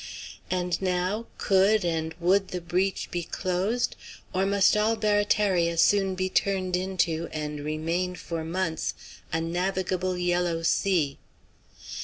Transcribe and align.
And 0.49 0.81
now, 0.81 1.27
could 1.37 1.85
and 1.85 2.15
would 2.19 2.47
the 2.47 2.59
breach 2.59 3.11
be 3.11 3.21
closed, 3.21 3.95
or 4.33 4.47
must 4.47 4.75
all 4.75 4.95
Barataria 4.95 5.77
soon 5.77 6.15
be 6.15 6.27
turned 6.27 6.75
into, 6.75 7.29
and 7.31 7.59
remain 7.59 8.15
for 8.15 8.43
months, 8.43 8.95
a 9.31 9.39
navigable 9.39 10.17
yellow 10.17 10.63
sea? 10.63 11.19